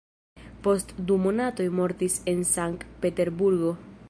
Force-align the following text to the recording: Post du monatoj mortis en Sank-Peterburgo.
Post 0.67 0.93
du 1.11 1.17
monatoj 1.27 1.67
mortis 1.81 2.19
en 2.35 2.45
Sank-Peterburgo. 2.55 3.81